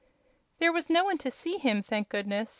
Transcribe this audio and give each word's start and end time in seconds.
There 0.57 0.71
was 0.73 0.89
no 0.89 1.03
one 1.05 1.19
to 1.19 1.29
see 1.29 1.59
him, 1.59 1.83
thank 1.83 2.09
goodness! 2.09 2.49